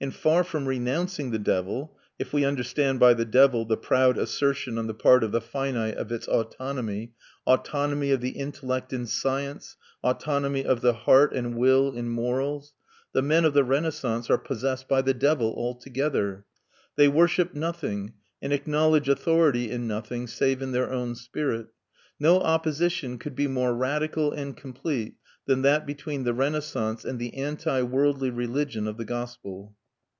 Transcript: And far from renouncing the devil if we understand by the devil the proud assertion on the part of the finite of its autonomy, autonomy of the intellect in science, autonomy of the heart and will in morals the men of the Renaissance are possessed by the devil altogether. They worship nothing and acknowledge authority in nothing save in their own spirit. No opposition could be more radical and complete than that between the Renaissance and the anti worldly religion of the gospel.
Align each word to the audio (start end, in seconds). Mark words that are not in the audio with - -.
And 0.00 0.14
far 0.14 0.44
from 0.44 0.66
renouncing 0.66 1.30
the 1.30 1.38
devil 1.38 1.96
if 2.18 2.30
we 2.30 2.44
understand 2.44 3.00
by 3.00 3.14
the 3.14 3.24
devil 3.24 3.64
the 3.64 3.78
proud 3.78 4.18
assertion 4.18 4.76
on 4.76 4.86
the 4.86 4.92
part 4.92 5.24
of 5.24 5.32
the 5.32 5.40
finite 5.40 5.94
of 5.96 6.12
its 6.12 6.28
autonomy, 6.28 7.14
autonomy 7.46 8.10
of 8.10 8.20
the 8.20 8.32
intellect 8.32 8.92
in 8.92 9.06
science, 9.06 9.78
autonomy 10.02 10.62
of 10.62 10.82
the 10.82 10.92
heart 10.92 11.32
and 11.32 11.54
will 11.56 11.90
in 11.94 12.10
morals 12.10 12.74
the 13.12 13.22
men 13.22 13.46
of 13.46 13.54
the 13.54 13.64
Renaissance 13.64 14.28
are 14.28 14.36
possessed 14.36 14.88
by 14.88 15.00
the 15.00 15.14
devil 15.14 15.54
altogether. 15.56 16.44
They 16.96 17.08
worship 17.08 17.54
nothing 17.54 18.12
and 18.42 18.52
acknowledge 18.52 19.08
authority 19.08 19.70
in 19.70 19.86
nothing 19.88 20.26
save 20.26 20.60
in 20.60 20.72
their 20.72 20.92
own 20.92 21.14
spirit. 21.14 21.68
No 22.20 22.40
opposition 22.40 23.16
could 23.18 23.36
be 23.36 23.46
more 23.46 23.74
radical 23.74 24.32
and 24.32 24.54
complete 24.54 25.14
than 25.46 25.62
that 25.62 25.86
between 25.86 26.24
the 26.24 26.34
Renaissance 26.34 27.06
and 27.06 27.18
the 27.18 27.32
anti 27.38 27.80
worldly 27.80 28.28
religion 28.28 28.86
of 28.86 28.98
the 28.98 29.06
gospel. 29.06 29.74